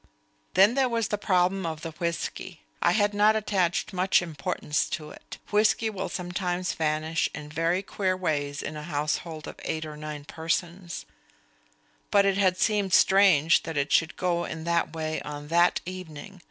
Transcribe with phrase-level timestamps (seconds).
[0.55, 2.61] Then there was the problem of the whisky.
[2.81, 8.17] I had not attached much importance to it; whisky will sometimes vanish in very queer
[8.17, 11.05] ways in a household of eight or nine persons;
[12.09, 16.39] but it had seemed strange that it should go in that way on that evening.